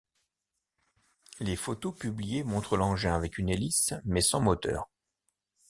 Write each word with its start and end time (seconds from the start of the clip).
Les 1.39 1.55
photos 1.55 1.95
publiées 1.95 2.43
montrent 2.43 2.75
l'engin 2.75 3.13
avec 3.13 3.37
une 3.37 3.49
hélice 3.49 3.93
mais 4.03 4.21
sans 4.21 4.41
moteur. 4.41 4.89